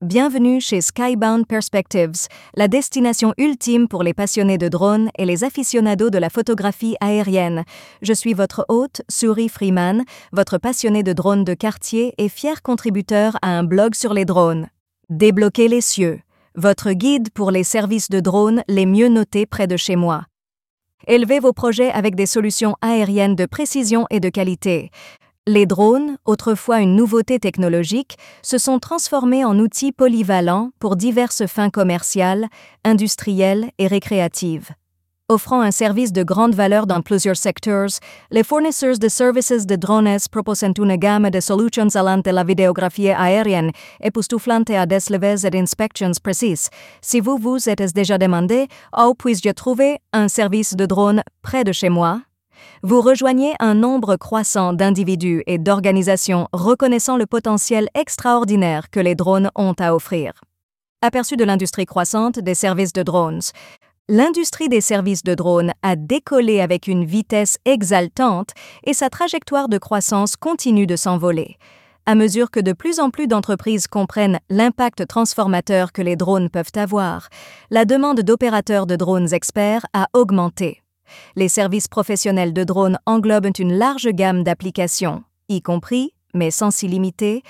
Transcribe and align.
Bienvenue 0.00 0.60
chez 0.60 0.80
Skybound 0.80 1.44
Perspectives, 1.48 2.28
la 2.54 2.68
destination 2.68 3.34
ultime 3.36 3.88
pour 3.88 4.04
les 4.04 4.14
passionnés 4.14 4.56
de 4.56 4.68
drones 4.68 5.10
et 5.18 5.24
les 5.24 5.42
aficionados 5.42 6.10
de 6.10 6.18
la 6.18 6.30
photographie 6.30 6.94
aérienne. 7.00 7.64
Je 8.00 8.12
suis 8.12 8.32
votre 8.32 8.64
hôte, 8.68 9.02
Suri 9.10 9.48
Freeman, 9.48 10.04
votre 10.30 10.56
passionné 10.56 11.02
de 11.02 11.12
drones 11.12 11.42
de 11.42 11.52
quartier 11.52 12.14
et 12.16 12.28
fier 12.28 12.62
contributeur 12.62 13.38
à 13.42 13.48
un 13.48 13.64
blog 13.64 13.96
sur 13.96 14.14
les 14.14 14.24
drones. 14.24 14.68
Débloquez 15.10 15.66
les 15.66 15.80
cieux, 15.80 16.20
votre 16.54 16.92
guide 16.92 17.30
pour 17.30 17.50
les 17.50 17.64
services 17.64 18.08
de 18.08 18.20
drones 18.20 18.62
les 18.68 18.86
mieux 18.86 19.08
notés 19.08 19.46
près 19.46 19.66
de 19.66 19.76
chez 19.76 19.96
moi. 19.96 20.26
Élevez 21.08 21.40
vos 21.40 21.52
projets 21.52 21.90
avec 21.90 22.14
des 22.14 22.26
solutions 22.26 22.76
aériennes 22.82 23.34
de 23.34 23.46
précision 23.46 24.06
et 24.10 24.20
de 24.20 24.28
qualité. 24.28 24.92
Les 25.48 25.64
drones, 25.64 26.18
autrefois 26.26 26.80
une 26.80 26.94
nouveauté 26.94 27.38
technologique, 27.38 28.18
se 28.42 28.58
sont 28.58 28.78
transformés 28.78 29.46
en 29.46 29.58
outils 29.58 29.92
polyvalents 29.92 30.72
pour 30.78 30.94
diverses 30.94 31.46
fins 31.46 31.70
commerciales, 31.70 32.48
industrielles 32.84 33.70
et 33.78 33.86
récréatives. 33.86 34.68
Offrant 35.30 35.62
un 35.62 35.70
service 35.70 36.12
de 36.12 36.22
grande 36.22 36.54
valeur 36.54 36.86
dans 36.86 37.00
plusieurs 37.00 37.38
secteurs, 37.38 37.88
les 38.30 38.44
fournisseurs 38.44 38.98
de 38.98 39.08
services 39.08 39.66
de 39.66 39.76
drones 39.76 40.18
proposent 40.30 40.64
une 40.64 40.96
gamme 40.96 41.30
de 41.30 41.40
solutions 41.40 41.88
allant 41.94 42.18
de 42.18 42.30
la 42.30 42.44
vidéographie 42.44 43.08
aérienne, 43.08 43.70
époustouflante 44.02 44.68
à 44.68 44.84
des 44.84 44.98
levées 45.08 45.46
et 45.46 45.58
inspections 45.58 46.12
précises. 46.22 46.68
Si 47.00 47.20
vous 47.20 47.38
vous 47.38 47.70
êtes 47.70 47.94
déjà 47.94 48.18
demandé 48.18 48.68
où 48.94 49.14
puis-je 49.14 49.50
trouver 49.52 49.98
un 50.12 50.28
service 50.28 50.76
de 50.76 50.84
drone 50.84 51.22
près 51.40 51.64
de 51.64 51.72
chez 51.72 51.88
moi, 51.88 52.20
vous 52.82 53.00
rejoignez 53.00 53.54
un 53.60 53.74
nombre 53.74 54.16
croissant 54.16 54.72
d'individus 54.72 55.42
et 55.46 55.58
d'organisations 55.58 56.48
reconnaissant 56.52 57.16
le 57.16 57.26
potentiel 57.26 57.88
extraordinaire 57.94 58.90
que 58.90 59.00
les 59.00 59.14
drones 59.14 59.50
ont 59.54 59.74
à 59.78 59.94
offrir. 59.94 60.32
Aperçu 61.02 61.36
de 61.36 61.44
l'industrie 61.44 61.86
croissante 61.86 62.38
des 62.38 62.54
services 62.54 62.92
de 62.92 63.02
drones. 63.02 63.40
L'industrie 64.08 64.68
des 64.68 64.80
services 64.80 65.22
de 65.22 65.34
drones 65.34 65.72
a 65.82 65.94
décollé 65.94 66.60
avec 66.60 66.86
une 66.86 67.04
vitesse 67.04 67.58
exaltante 67.64 68.50
et 68.84 68.94
sa 68.94 69.10
trajectoire 69.10 69.68
de 69.68 69.78
croissance 69.78 70.34
continue 70.34 70.86
de 70.86 70.96
s'envoler. 70.96 71.56
À 72.06 72.14
mesure 72.14 72.50
que 72.50 72.58
de 72.58 72.72
plus 72.72 73.00
en 73.00 73.10
plus 73.10 73.26
d'entreprises 73.26 73.86
comprennent 73.86 74.38
l'impact 74.48 75.06
transformateur 75.06 75.92
que 75.92 76.00
les 76.00 76.16
drones 76.16 76.48
peuvent 76.48 76.72
avoir, 76.74 77.28
la 77.70 77.84
demande 77.84 78.22
d'opérateurs 78.22 78.86
de 78.86 78.96
drones 78.96 79.34
experts 79.34 79.84
a 79.92 80.06
augmenté. 80.14 80.80
Les 81.36 81.48
services 81.48 81.88
professionnels 81.88 82.52
de 82.52 82.64
drones 82.64 82.98
englobent 83.06 83.58
une 83.58 83.76
large 83.76 84.08
gamme 84.08 84.44
d'applications, 84.44 85.22
y 85.48 85.62
compris, 85.62 86.14
mais 86.34 86.50
sans 86.50 86.70
s'y 86.70 86.88
limiter, 86.88 87.42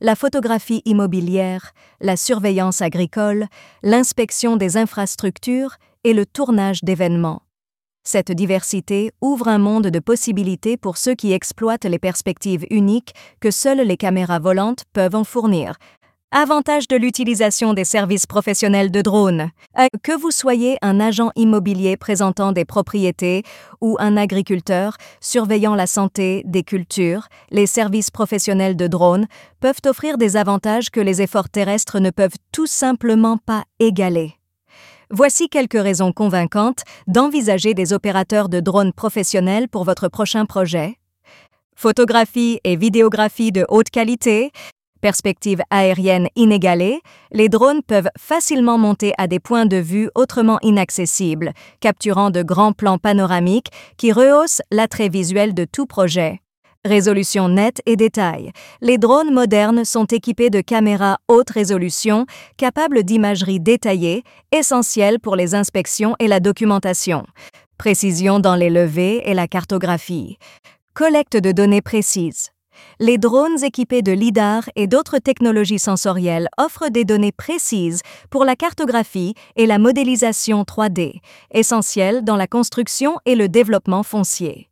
la 0.00 0.14
photographie 0.14 0.82
immobilière, 0.84 1.72
la 2.00 2.16
surveillance 2.16 2.82
agricole, 2.82 3.46
l'inspection 3.82 4.56
des 4.56 4.76
infrastructures 4.76 5.76
et 6.04 6.12
le 6.12 6.26
tournage 6.26 6.82
d'événements. 6.82 7.42
Cette 8.04 8.30
diversité 8.30 9.10
ouvre 9.20 9.48
un 9.48 9.58
monde 9.58 9.88
de 9.88 9.98
possibilités 9.98 10.76
pour 10.76 10.96
ceux 10.96 11.14
qui 11.14 11.32
exploitent 11.32 11.86
les 11.86 11.98
perspectives 11.98 12.64
uniques 12.70 13.14
que 13.40 13.50
seules 13.50 13.80
les 13.80 13.96
caméras 13.96 14.38
volantes 14.38 14.84
peuvent 14.92 15.16
en 15.16 15.24
fournir, 15.24 15.74
Avantage 16.38 16.86
de 16.86 16.96
l'utilisation 16.96 17.72
des 17.72 17.86
services 17.86 18.26
professionnels 18.26 18.90
de 18.90 19.00
drones. 19.00 19.48
Euh, 19.78 19.86
que 20.02 20.12
vous 20.12 20.30
soyez 20.30 20.76
un 20.82 21.00
agent 21.00 21.30
immobilier 21.34 21.96
présentant 21.96 22.52
des 22.52 22.66
propriétés 22.66 23.42
ou 23.80 23.96
un 24.00 24.18
agriculteur 24.18 24.98
surveillant 25.18 25.74
la 25.74 25.86
santé 25.86 26.42
des 26.44 26.62
cultures, 26.62 27.28
les 27.50 27.64
services 27.64 28.10
professionnels 28.10 28.76
de 28.76 28.86
drones 28.86 29.26
peuvent 29.60 29.80
offrir 29.86 30.18
des 30.18 30.36
avantages 30.36 30.90
que 30.90 31.00
les 31.00 31.22
efforts 31.22 31.48
terrestres 31.48 32.00
ne 32.00 32.10
peuvent 32.10 32.36
tout 32.52 32.66
simplement 32.66 33.38
pas 33.38 33.64
égaler. 33.78 34.34
Voici 35.10 35.48
quelques 35.48 35.80
raisons 35.80 36.12
convaincantes 36.12 36.82
d'envisager 37.06 37.72
des 37.72 37.94
opérateurs 37.94 38.50
de 38.50 38.60
drones 38.60 38.92
professionnels 38.92 39.70
pour 39.70 39.84
votre 39.84 40.08
prochain 40.08 40.44
projet. 40.44 40.98
Photographie 41.78 42.58
et 42.64 42.74
vidéographie 42.74 43.52
de 43.52 43.66
haute 43.68 43.90
qualité, 43.90 44.50
perspective 45.06 45.62
aérienne 45.70 46.26
inégalée, 46.34 47.00
les 47.30 47.48
drones 47.48 47.80
peuvent 47.80 48.10
facilement 48.18 48.76
monter 48.76 49.12
à 49.18 49.28
des 49.28 49.38
points 49.38 49.64
de 49.64 49.76
vue 49.76 50.10
autrement 50.16 50.58
inaccessibles, 50.62 51.52
capturant 51.78 52.30
de 52.30 52.42
grands 52.42 52.72
plans 52.72 52.98
panoramiques 52.98 53.70
qui 53.98 54.10
rehaussent 54.10 54.62
l'attrait 54.72 55.08
visuel 55.08 55.54
de 55.54 55.64
tout 55.64 55.86
projet. 55.86 56.40
Résolution 56.84 57.48
nette 57.48 57.80
et 57.86 57.94
détail. 57.94 58.50
Les 58.80 58.98
drones 58.98 59.32
modernes 59.32 59.84
sont 59.84 60.06
équipés 60.06 60.50
de 60.50 60.60
caméras 60.60 61.18
haute 61.28 61.50
résolution 61.50 62.26
capables 62.56 63.04
d'imagerie 63.04 63.60
détaillée, 63.60 64.24
essentielle 64.50 65.20
pour 65.20 65.36
les 65.36 65.54
inspections 65.54 66.16
et 66.18 66.26
la 66.26 66.40
documentation. 66.40 67.24
Précision 67.78 68.40
dans 68.40 68.56
les 68.56 68.70
levées 68.70 69.22
et 69.24 69.34
la 69.34 69.46
cartographie. 69.46 70.36
Collecte 70.94 71.36
de 71.36 71.52
données 71.52 71.80
précises. 71.82 72.50
Les 72.98 73.18
drones 73.18 73.62
équipés 73.62 74.02
de 74.02 74.12
LIDAR 74.12 74.68
et 74.76 74.86
d'autres 74.86 75.18
technologies 75.18 75.78
sensorielles 75.78 76.48
offrent 76.58 76.88
des 76.88 77.04
données 77.04 77.32
précises 77.32 78.02
pour 78.30 78.44
la 78.44 78.56
cartographie 78.56 79.34
et 79.56 79.66
la 79.66 79.78
modélisation 79.78 80.62
3D, 80.62 81.20
essentielles 81.50 82.24
dans 82.24 82.36
la 82.36 82.46
construction 82.46 83.18
et 83.26 83.34
le 83.34 83.48
développement 83.48 84.02
foncier. 84.02 84.68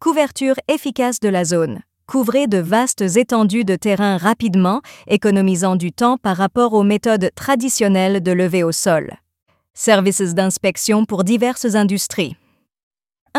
Couverture 0.00 0.54
efficace 0.68 1.20
de 1.20 1.28
la 1.28 1.44
zone. 1.44 1.80
Couvrez 2.06 2.46
de 2.46 2.58
vastes 2.58 3.02
étendues 3.02 3.64
de 3.64 3.76
terrain 3.76 4.16
rapidement, 4.16 4.80
économisant 5.08 5.76
du 5.76 5.92
temps 5.92 6.16
par 6.16 6.36
rapport 6.36 6.72
aux 6.72 6.84
méthodes 6.84 7.30
traditionnelles 7.34 8.22
de 8.22 8.32
lever 8.32 8.62
au 8.62 8.72
sol. 8.72 9.12
Services 9.74 10.34
d'inspection 10.34 11.04
pour 11.04 11.22
diverses 11.22 11.74
industries. 11.74 12.36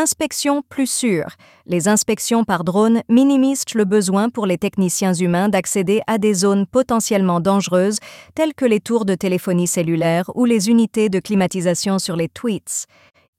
Inspection 0.02 0.62
plus 0.62 0.90
sûre. 0.90 1.36
Les 1.66 1.90
inspections 1.90 2.46
par 2.46 2.64
drone 2.64 3.02
minimisent 3.10 3.66
le 3.76 3.84
besoin 3.84 4.30
pour 4.30 4.46
les 4.46 4.58
techniciens 4.58 5.14
humains 5.14 5.50
d'accéder 5.50 6.00
à 6.08 6.18
des 6.18 6.34
zones 6.34 6.66
potentiellement 6.66 7.42
dangereuses 7.42 8.00
telles 8.34 8.54
que 8.54 8.64
les 8.64 8.80
tours 8.80 9.04
de 9.04 9.14
téléphonie 9.14 9.68
cellulaire 9.68 10.32
ou 10.36 10.46
les 10.46 10.70
unités 10.70 11.10
de 11.10 11.20
climatisation 11.20 12.00
sur 12.00 12.16
les 12.16 12.30
tweets. 12.30 12.86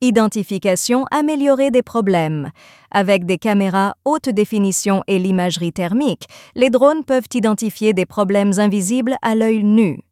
Identification 0.03 1.07
améliorée 1.11 1.71
des 1.71 1.83
problèmes. 1.83 2.51
Avec 2.91 3.25
des 3.25 3.39
caméras 3.39 3.95
haute 4.05 4.29
définition 4.29 5.03
et 5.07 5.19
l'imagerie 5.19 5.73
thermique, 5.73 6.27
les 6.55 6.69
drones 6.69 7.05
peuvent 7.05 7.29
identifier 7.33 7.95
des 7.95 8.05
problèmes 8.05 8.59
invisibles 8.59 9.17
à 9.23 9.35
l'œil 9.35 9.65
nu. 9.65 10.03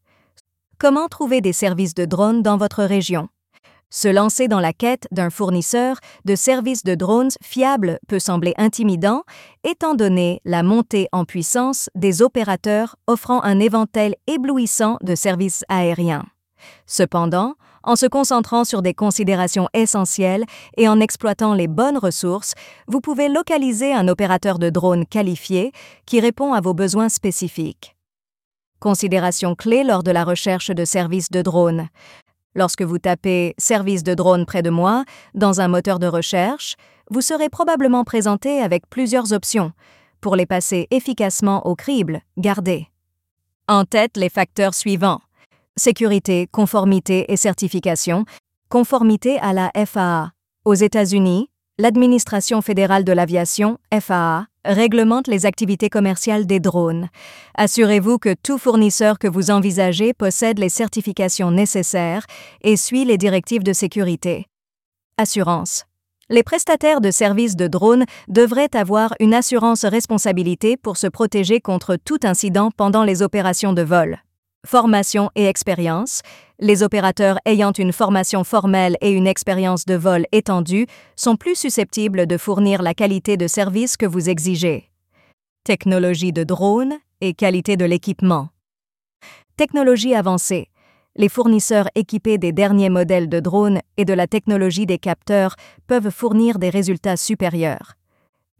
Comment 0.78 1.08
trouver 1.08 1.42
des 1.42 1.52
services 1.52 1.94
de 1.94 2.06
drones 2.06 2.40
dans 2.40 2.56
votre 2.56 2.84
région? 2.84 3.28
Se 3.90 4.08
lancer 4.08 4.48
dans 4.48 4.60
la 4.60 4.74
quête 4.74 5.08
d'un 5.12 5.30
fournisseur 5.30 5.96
de 6.26 6.34
services 6.34 6.84
de 6.84 6.94
drones 6.94 7.30
fiables 7.42 7.98
peut 8.06 8.18
sembler 8.18 8.52
intimidant, 8.58 9.22
étant 9.64 9.94
donné 9.94 10.42
la 10.44 10.62
montée 10.62 11.08
en 11.10 11.24
puissance 11.24 11.88
des 11.94 12.20
opérateurs 12.20 12.96
offrant 13.06 13.42
un 13.42 13.58
éventail 13.60 14.14
éblouissant 14.26 14.98
de 15.02 15.14
services 15.14 15.64
aériens. 15.68 16.26
Cependant, 16.86 17.54
en 17.82 17.96
se 17.96 18.04
concentrant 18.04 18.64
sur 18.64 18.82
des 18.82 18.92
considérations 18.92 19.68
essentielles 19.72 20.44
et 20.76 20.86
en 20.86 21.00
exploitant 21.00 21.54
les 21.54 21.68
bonnes 21.68 21.96
ressources, 21.96 22.52
vous 22.88 23.00
pouvez 23.00 23.30
localiser 23.30 23.94
un 23.94 24.08
opérateur 24.08 24.58
de 24.58 24.68
drone 24.68 25.06
qualifié 25.06 25.72
qui 26.04 26.20
répond 26.20 26.52
à 26.52 26.60
vos 26.60 26.74
besoins 26.74 27.08
spécifiques. 27.08 27.96
Considération 28.80 29.54
clé 29.54 29.82
lors 29.82 30.02
de 30.02 30.10
la 30.10 30.24
recherche 30.24 30.70
de 30.70 30.84
services 30.84 31.30
de 31.30 31.40
drone. 31.40 31.88
Lorsque 32.58 32.82
vous 32.82 32.98
tapez 32.98 33.54
Service 33.56 34.02
de 34.02 34.14
drone 34.14 34.44
près 34.44 34.62
de 34.62 34.70
moi 34.70 35.04
dans 35.32 35.60
un 35.60 35.68
moteur 35.68 36.00
de 36.00 36.08
recherche, 36.08 36.74
vous 37.08 37.20
serez 37.20 37.48
probablement 37.48 38.02
présenté 38.02 38.60
avec 38.60 38.90
plusieurs 38.90 39.32
options. 39.32 39.70
Pour 40.20 40.34
les 40.34 40.44
passer 40.44 40.88
efficacement 40.90 41.64
au 41.68 41.76
crible, 41.76 42.20
gardez. 42.36 42.88
En 43.68 43.84
tête 43.84 44.16
les 44.16 44.28
facteurs 44.28 44.74
suivants. 44.74 45.20
Sécurité, 45.76 46.48
conformité 46.50 47.32
et 47.32 47.36
certification. 47.36 48.24
Conformité 48.68 49.38
à 49.38 49.52
la 49.52 49.70
FAA. 49.86 50.32
Aux 50.64 50.74
États-Unis, 50.74 51.50
l'Administration 51.80 52.60
fédérale 52.60 53.04
de 53.04 53.12
l'aviation, 53.12 53.78
FAA, 53.96 54.46
réglemente 54.64 55.28
les 55.28 55.46
activités 55.46 55.88
commerciales 55.88 56.44
des 56.44 56.58
drones. 56.58 57.08
Assurez-vous 57.56 58.18
que 58.18 58.34
tout 58.42 58.58
fournisseur 58.58 59.20
que 59.20 59.28
vous 59.28 59.52
envisagez 59.52 60.12
possède 60.12 60.58
les 60.58 60.70
certifications 60.70 61.52
nécessaires 61.52 62.26
et 62.62 62.76
suit 62.76 63.04
les 63.04 63.16
directives 63.16 63.62
de 63.62 63.72
sécurité. 63.72 64.46
Assurance. 65.18 65.84
Les 66.28 66.42
prestataires 66.42 67.00
de 67.00 67.12
services 67.12 67.54
de 67.54 67.68
drones 67.68 68.04
devraient 68.26 68.74
avoir 68.74 69.14
une 69.20 69.32
assurance 69.32 69.84
responsabilité 69.84 70.76
pour 70.76 70.96
se 70.96 71.06
protéger 71.06 71.60
contre 71.60 71.96
tout 71.96 72.20
incident 72.24 72.70
pendant 72.76 73.04
les 73.04 73.22
opérations 73.22 73.72
de 73.72 73.82
vol 73.82 74.18
formation 74.66 75.30
et 75.34 75.46
expérience, 75.46 76.22
les 76.58 76.82
opérateurs 76.82 77.38
ayant 77.44 77.72
une 77.72 77.92
formation 77.92 78.44
formelle 78.44 78.96
et 79.00 79.10
une 79.10 79.26
expérience 79.26 79.84
de 79.84 79.94
vol 79.94 80.26
étendue 80.32 80.86
sont 81.16 81.36
plus 81.36 81.54
susceptibles 81.54 82.26
de 82.26 82.36
fournir 82.36 82.82
la 82.82 82.94
qualité 82.94 83.36
de 83.36 83.46
service 83.46 83.96
que 83.96 84.06
vous 84.06 84.28
exigez. 84.28 84.90
Technologie 85.64 86.32
de 86.32 86.44
drone 86.44 86.94
et 87.20 87.34
qualité 87.34 87.76
de 87.76 87.84
l'équipement. 87.84 88.48
Technologie 89.56 90.14
avancée. 90.14 90.68
Les 91.16 91.28
fournisseurs 91.28 91.88
équipés 91.94 92.38
des 92.38 92.52
derniers 92.52 92.90
modèles 92.90 93.28
de 93.28 93.40
drones 93.40 93.80
et 93.96 94.04
de 94.04 94.12
la 94.12 94.26
technologie 94.26 94.86
des 94.86 94.98
capteurs 94.98 95.56
peuvent 95.86 96.10
fournir 96.10 96.58
des 96.58 96.70
résultats 96.70 97.16
supérieurs. 97.16 97.94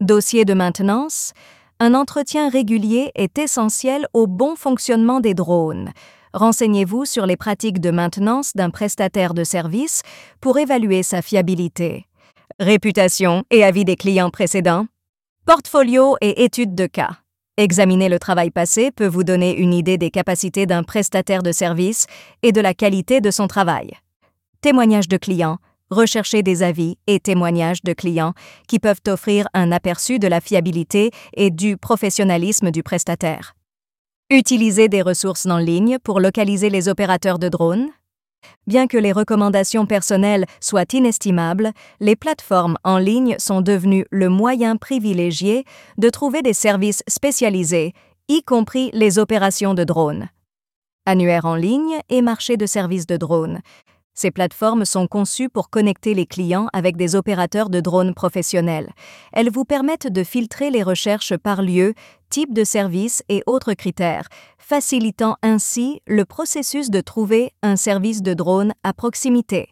Dossier 0.01 0.45
de 0.45 0.53
maintenance. 0.53 1.33
Un 1.81 1.93
entretien 1.93 2.49
régulier 2.49 3.09
est 3.15 3.39
essentiel 3.39 4.05
au 4.13 4.27
bon 4.27 4.57
fonctionnement 4.57 5.21
des 5.21 5.33
drones. 5.33 5.93
Renseignez-vous 6.33 7.05
sur 7.05 7.25
les 7.25 7.37
pratiques 7.37 7.79
de 7.79 7.89
maintenance 7.89 8.51
d'un 8.53 8.69
prestataire 8.69 9.33
de 9.33 9.45
service 9.45 10.01
pour 10.41 10.57
évaluer 10.57 11.03
sa 11.03 11.21
fiabilité. 11.21 12.05
Réputation 12.59 13.45
et 13.49 13.63
avis 13.63 13.85
des 13.85 13.95
clients 13.95 14.29
précédents. 14.29 14.87
Portfolio 15.45 16.17
et 16.19 16.43
études 16.43 16.75
de 16.75 16.85
cas. 16.85 17.11
Examiner 17.55 18.09
le 18.09 18.19
travail 18.19 18.51
passé 18.51 18.91
peut 18.91 19.07
vous 19.07 19.23
donner 19.23 19.57
une 19.57 19.73
idée 19.73 19.97
des 19.97 20.11
capacités 20.11 20.65
d'un 20.65 20.83
prestataire 20.83 21.43
de 21.43 21.53
service 21.53 22.07
et 22.43 22.51
de 22.51 22.59
la 22.59 22.73
qualité 22.73 23.21
de 23.21 23.31
son 23.31 23.47
travail. 23.47 23.91
Témoignages 24.59 25.07
de 25.07 25.15
clients. 25.15 25.59
Recherchez 25.91 26.43
des 26.43 26.61
avis 26.61 26.97
et 27.07 27.19
témoignages 27.19 27.81
de 27.83 27.93
clients 27.93 28.33
qui 28.67 28.79
peuvent 28.79 29.01
offrir 29.07 29.47
un 29.53 29.71
aperçu 29.71 30.19
de 30.19 30.27
la 30.27 30.39
fiabilité 30.39 31.09
et 31.33 31.49
du 31.49 31.77
professionnalisme 31.77 32.69
du 32.69 32.83
prestataire. 32.83 33.55
Utilisez 34.29 34.87
des 34.87 35.01
ressources 35.01 35.47
en 35.47 35.57
ligne 35.57 35.97
pour 36.03 36.19
localiser 36.19 36.69
les 36.69 36.87
opérateurs 36.87 37.39
de 37.39 37.49
drones. 37.49 37.89
Bien 38.67 38.85
que 38.85 38.97
les 38.97 39.11
recommandations 39.11 39.87
personnelles 39.87 40.45
soient 40.61 40.93
inestimables, 40.93 41.71
les 41.99 42.15
plateformes 42.15 42.77
en 42.83 42.99
ligne 42.99 43.35
sont 43.39 43.61
devenues 43.61 44.05
le 44.11 44.29
moyen 44.29 44.77
privilégié 44.77 45.65
de 45.97 46.09
trouver 46.09 46.43
des 46.43 46.53
services 46.53 47.03
spécialisés, 47.07 47.93
y 48.27 48.43
compris 48.43 48.91
les 48.93 49.17
opérations 49.17 49.73
de 49.73 49.83
drones. 49.83 50.29
Annuaire 51.07 51.45
en 51.45 51.55
ligne 51.55 51.97
et 52.09 52.21
marché 52.21 52.55
de 52.55 52.67
services 52.67 53.07
de 53.07 53.17
drones. 53.17 53.61
Ces 54.21 54.31
plateformes 54.31 54.83
sont 54.83 55.07
conçues 55.07 55.47
pour 55.47 55.69
connecter 55.69 56.13
les 56.13 56.25
clients 56.25 56.67
avec 56.73 56.97
des 56.97 57.15
opérateurs 57.15 57.69
de 57.69 57.79
drones 57.79 58.13
professionnels. 58.13 58.91
Elles 59.31 59.49
vous 59.49 59.63
permettent 59.63 60.11
de 60.11 60.25
filtrer 60.25 60.71
les 60.71 60.83
recherches 60.83 61.37
par 61.37 61.61
lieu, 61.61 61.93
type 62.29 62.53
de 62.53 62.65
service 62.65 63.23
et 63.29 63.43
autres 63.45 63.75
critères, 63.75 64.27
facilitant 64.57 65.37
ainsi 65.41 66.01
le 66.05 66.25
processus 66.25 66.89
de 66.89 66.99
trouver 66.99 67.53
un 67.63 67.77
service 67.77 68.21
de 68.21 68.33
drone 68.33 68.73
à 68.83 68.91
proximité. 68.91 69.69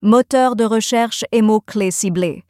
Moteur 0.00 0.54
de 0.54 0.64
recherche 0.64 1.24
et 1.32 1.42
mots-clés 1.42 1.90
ciblés. 1.90 2.44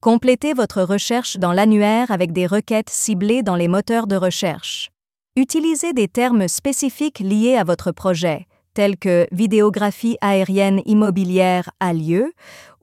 Complétez 0.00 0.54
votre 0.54 0.80
recherche 0.80 1.36
dans 1.36 1.52
l'annuaire 1.52 2.10
avec 2.10 2.32
des 2.32 2.46
requêtes 2.46 2.88
ciblées 2.88 3.42
dans 3.42 3.56
les 3.56 3.68
moteurs 3.68 4.06
de 4.06 4.16
recherche. 4.16 4.88
Utilisez 5.36 5.92
des 5.92 6.08
termes 6.08 6.48
spécifiques 6.48 7.18
liés 7.18 7.56
à 7.56 7.64
votre 7.64 7.92
projet 7.92 8.46
tels 8.74 8.96
que 8.96 9.26
vidéographie 9.32 10.16
aérienne 10.20 10.82
immobilière 10.86 11.70
à 11.80 11.92
lieu 11.92 12.32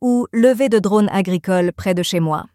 ou 0.02 0.28
levée 0.32 0.70
de 0.70 0.80
drones 0.80 1.10
agricoles 1.12 1.72
près 1.74 1.94
de 1.94 2.04
chez 2.04 2.20
moi. 2.20 2.46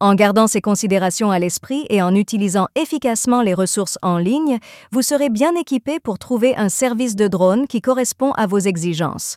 En 0.00 0.14
gardant 0.14 0.46
ces 0.46 0.60
considérations 0.60 1.32
à 1.32 1.40
l'esprit 1.40 1.84
et 1.90 2.02
en 2.02 2.14
utilisant 2.14 2.68
efficacement 2.76 3.42
les 3.42 3.54
ressources 3.54 3.98
en 4.00 4.18
ligne, 4.18 4.58
vous 4.92 5.02
serez 5.02 5.28
bien 5.28 5.54
équipé 5.56 5.98
pour 5.98 6.20
trouver 6.20 6.54
un 6.56 6.68
service 6.68 7.16
de 7.16 7.26
drone 7.26 7.66
qui 7.66 7.80
correspond 7.80 8.30
à 8.32 8.46
vos 8.46 8.60
exigences. 8.60 9.36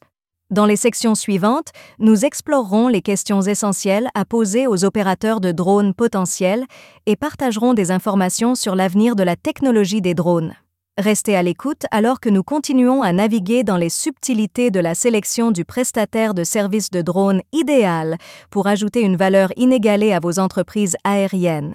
Dans 0.52 0.66
les 0.66 0.76
sections 0.76 1.16
suivantes, 1.16 1.70
nous 1.98 2.26
explorerons 2.26 2.90
les 2.90 3.02
questions 3.02 3.42
essentielles 3.42 4.10
à 4.14 4.26
poser 4.26 4.68
aux 4.68 4.84
opérateurs 4.84 5.40
de 5.40 5.52
drones 5.52 5.94
potentiels 5.94 6.66
et 7.06 7.16
partagerons 7.16 7.74
des 7.74 7.90
informations 7.90 8.54
sur 8.54 8.76
l'avenir 8.76 9.16
de 9.16 9.24
la 9.24 9.38
technologie 9.38 10.02
des 10.02 10.14
drones. 10.14 10.54
Restez 11.02 11.36
à 11.36 11.42
l'écoute 11.42 11.86
alors 11.90 12.20
que 12.20 12.30
nous 12.30 12.44
continuons 12.44 13.02
à 13.02 13.12
naviguer 13.12 13.64
dans 13.64 13.76
les 13.76 13.90
subtilités 13.90 14.70
de 14.70 14.80
la 14.80 14.94
sélection 14.94 15.50
du 15.50 15.66
prestataire 15.66 16.36
de 16.36 16.44
services 16.44 16.92
de 16.92 17.02
drone 17.02 17.42
idéal 17.54 18.20
pour 18.52 18.68
ajouter 18.68 19.02
une 19.02 19.16
valeur 19.16 19.50
inégalée 19.56 20.14
à 20.14 20.20
vos 20.20 20.38
entreprises 20.38 20.96
aériennes. 21.04 21.74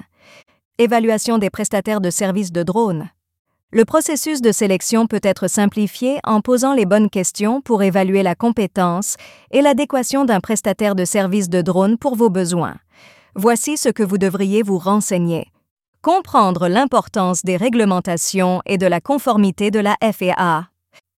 Évaluation 0.78 1.38
des 1.38 1.50
prestataires 1.50 2.00
de 2.00 2.08
services 2.08 2.52
de 2.52 2.62
drone. 2.62 3.08
Le 3.72 3.84
processus 3.84 4.40
de 4.40 4.52
sélection 4.52 5.08
peut 5.08 5.18
être 5.24 5.48
simplifié 5.48 6.20
en 6.22 6.40
posant 6.40 6.72
les 6.72 6.86
bonnes 6.86 7.10
questions 7.10 7.60
pour 7.60 7.82
évaluer 7.82 8.22
la 8.22 8.36
compétence 8.36 9.16
et 9.50 9.60
l'adéquation 9.60 10.24
d'un 10.24 10.38
prestataire 10.38 10.94
de 10.94 11.04
services 11.04 11.50
de 11.50 11.62
drone 11.62 11.98
pour 11.98 12.14
vos 12.14 12.30
besoins. 12.30 12.76
Voici 13.34 13.76
ce 13.76 13.88
que 13.88 14.04
vous 14.04 14.18
devriez 14.18 14.62
vous 14.62 14.78
renseigner 14.78 15.48
comprendre 16.06 16.68
l'importance 16.68 17.42
des 17.42 17.56
réglementations 17.56 18.62
et 18.64 18.78
de 18.78 18.86
la 18.86 19.00
conformité 19.00 19.72
de 19.72 19.80
la 19.80 19.96
FAA. 20.00 20.68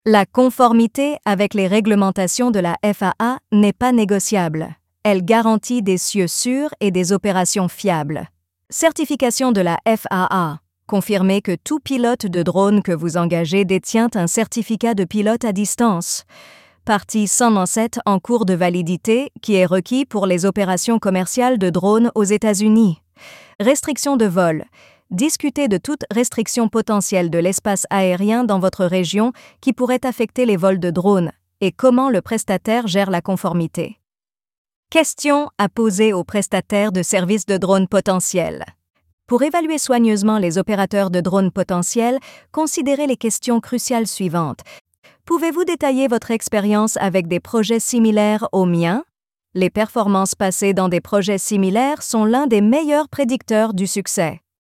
La 0.06 0.26
conformité 0.26 1.18
avec 1.26 1.54
les 1.54 1.68
réglementations 1.68 2.52
de 2.52 2.60
la 2.60 2.78
FAA 2.94 3.40
n'est 3.52 3.74
pas 3.74 3.92
négociable. 3.92 4.78
Elle 5.04 5.26
garantit 5.26 5.82
des 5.82 5.98
cieux 5.98 6.30
sûrs 6.30 6.70
et 6.80 6.92
des 6.92 7.12
opérations 7.12 7.68
fiables. 7.68 8.30
Certification 8.70 9.52
de 9.52 9.60
la 9.60 9.78
FAA. 9.86 10.62
Confirmez 10.88 11.42
que 11.42 11.58
tout 11.62 11.82
pilote 11.82 12.26
de 12.26 12.42
drone 12.42 12.82
que 12.82 12.94
vous 12.94 13.18
engagez 13.18 13.66
détient 13.66 14.12
un 14.16 14.28
certificat 14.28 14.94
de 14.94 15.04
pilote 15.04 15.44
à 15.44 15.52
distance. 15.52 16.24
Partie 16.86 17.28
107 17.28 18.00
en 18.06 18.20
cours 18.20 18.46
de 18.46 18.54
validité 18.54 19.34
qui 19.42 19.56
est 19.56 19.66
requis 19.66 20.06
pour 20.06 20.28
les 20.28 20.46
opérations 20.46 20.98
commerciales 20.98 21.58
de 21.58 21.70
drones 21.70 22.10
aux 22.16 22.24
États-Unis. 22.24 23.02
Restriction 23.60 24.18
de 24.18 24.26
vol. 24.26 24.66
Discutez 25.10 25.68
de 25.68 25.78
toute 25.78 26.04
restriction 26.12 26.68
potentielle 26.68 27.30
de 27.30 27.40
l'espace 27.40 27.86
aérien 27.90 28.44
dans 28.44 28.60
votre 28.60 28.86
région 28.86 29.32
qui 29.62 29.72
pourrait 29.72 30.06
affecter 30.06 30.46
les 30.46 30.58
vols 30.58 30.80
de 30.80 30.90
drones 30.90 31.32
et 31.62 31.72
comment 31.72 32.10
le 32.10 32.22
prestataire 32.22 32.88
gère 32.88 33.10
la 33.10 33.22
conformité. 33.22 34.00
Question 34.90 35.50
à 35.58 35.70
poser 35.70 36.14
aux 36.14 36.24
prestataires 36.24 36.92
de 36.92 37.04
services 37.04 37.46
de 37.46 37.58
drones 37.58 37.88
potentiels. 37.88 38.66
Pour 39.28 39.44
évaluer 39.44 39.78
soigneusement 39.78 40.38
les 40.38 40.58
opérateurs 40.58 41.10
de 41.10 41.20
drones 41.20 41.52
potentiels, 41.52 42.20
considérez 42.54 43.08
les 43.08 43.18
questions 43.18 43.60
cruciales 43.60 44.08
suivantes. 44.08 44.62
Pouvez-vous 45.26 45.66
détailler 45.66 46.08
votre 46.08 46.32
expérience 46.32 46.96
avec 46.98 47.28
des 47.28 47.42
projets 47.42 47.82
similaires 47.82 48.48
aux 48.54 48.66
miens? 48.66 49.04
Les 49.58 49.72
performances 49.72 50.36
passées 50.36 50.74
dans 50.76 50.88
des 50.88 51.02
projets 51.02 51.40
similaires 51.40 52.04
sont 52.04 52.26
l'un 52.26 52.46
des 52.46 52.62
meilleurs 52.62 53.10
prédicteurs 53.10 53.74
du 53.74 53.88
succès. 53.88 54.42